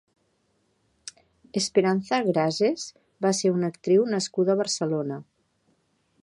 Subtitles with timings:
[1.61, 2.87] Esperanza Grases
[3.27, 5.21] va ser una actriu nascuda a Barcelona.